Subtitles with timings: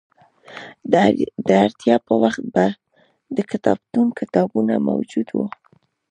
[1.47, 2.65] د اړتیا په وخت به
[3.35, 5.45] د کتابتون کتابونه موجود وو.